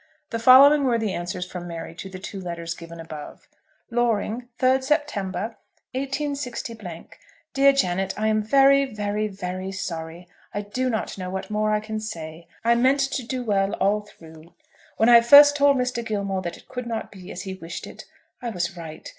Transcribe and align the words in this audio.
The 0.31 0.39
following 0.39 0.85
were 0.85 0.97
the 0.97 1.13
answers 1.13 1.45
from 1.45 1.67
Mary 1.67 1.93
to 1.93 2.09
the 2.09 2.17
two 2.17 2.41
letters 2.41 2.73
given 2.73 2.99
above; 2.99 3.47
Loring, 3.91 4.49
3rd 4.57 4.83
September, 4.83 5.57
186. 5.93 6.63
DEAR 7.53 7.71
JANET, 7.71 8.11
I 8.17 8.25
am 8.27 8.41
very, 8.41 8.85
very, 8.91 9.27
very 9.27 9.71
sorry. 9.71 10.27
I 10.55 10.61
do 10.61 10.89
not 10.89 11.19
know 11.19 11.29
what 11.29 11.51
more 11.51 11.69
I 11.71 11.81
can 11.81 11.99
say. 11.99 12.47
I 12.65 12.73
meant 12.73 13.01
to 13.13 13.21
do 13.21 13.43
well 13.43 13.73
all 13.73 14.01
through. 14.01 14.53
When 14.97 15.07
I 15.07 15.21
first 15.21 15.55
told 15.55 15.77
Mr. 15.77 16.03
Gilmore 16.03 16.41
that 16.41 16.57
it 16.57 16.67
could 16.67 16.87
not 16.87 17.11
be 17.11 17.31
as 17.31 17.43
he 17.43 17.53
wished 17.53 17.85
it, 17.85 18.05
I 18.41 18.49
was 18.49 18.75
right. 18.75 19.07